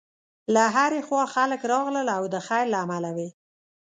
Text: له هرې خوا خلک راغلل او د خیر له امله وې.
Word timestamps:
له 0.53 0.63
هرې 0.75 1.01
خوا 1.07 1.23
خلک 1.35 1.61
راغلل 1.71 2.07
او 2.17 2.23
د 2.33 2.35
خیر 2.47 2.65
له 2.73 2.77
امله 2.85 3.09
وې. 3.17 3.29